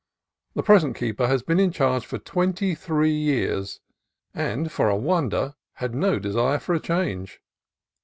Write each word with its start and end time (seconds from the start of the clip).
The 0.55 0.63
present 0.63 0.95
keeper 0.95 1.27
has 1.27 1.43
been 1.43 1.59
in 1.59 1.71
charge 1.71 2.07
for 2.07 2.17
twenty 2.17 2.73
three 2.73 3.13
years, 3.15 3.81
and, 4.33 4.71
for 4.71 4.89
a 4.89 4.95
wonder, 4.97 5.53
had 5.73 5.93
no 5.93 6.17
desire 6.17 6.57
for 6.57 6.73
a 6.73 6.79
change. 6.79 7.39